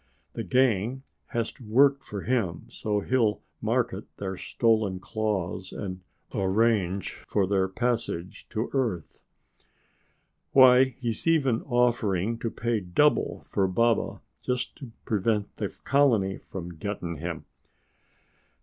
[0.33, 6.01] The gang has to work for him so he'll market their stolen claws and
[6.33, 9.21] arrange their passage to Earth.
[10.53, 16.77] Why he's even offering to pay double for Baba just to prevent the colony from
[16.77, 17.45] getting him."